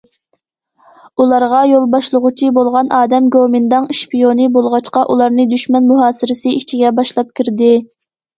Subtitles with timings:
[1.23, 7.71] ئۇلارغا‹‹ يول باشلىغۇچى›› بولغان ئادەم گومىنداڭ ئىشپىيونى بولغاچقا، ئۇلارنى دۈشمەن مۇھاسىرىسى ئىچىگە باشلاپ كىردى.